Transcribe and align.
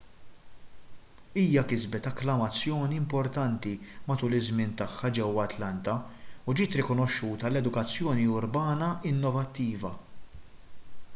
hija 1.39 1.61
kisbet 1.71 2.07
akklamazzjoni 2.11 2.95
importanti 3.01 3.73
matul 4.07 4.35
iż-żmien 4.37 4.73
tagħha 4.81 5.11
ġewwa 5.17 5.43
atlanta 5.51 5.95
u 6.53 6.57
ġiet 6.61 6.77
rikonoxxuta 6.81 7.49
għal 7.51 7.59
edukazzjoni 7.61 8.27
urbana 8.39 8.89
innovattiva 9.11 9.93